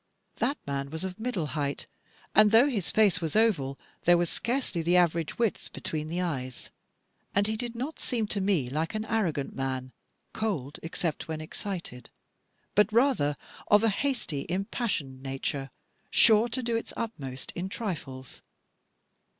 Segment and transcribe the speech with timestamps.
[0.37, 1.85] That man was of middle height,
[2.33, 6.71] and though his face was oval, there was scarcely the average width between the eyes.
[7.35, 9.91] And he did not seem to me like an arrogant man,
[10.33, 12.09] cold except when excited;
[12.73, 13.37] but rather
[13.67, 15.69] of a hasty, impassioned nature,
[16.09, 18.41] sure to do its utmost in trifles.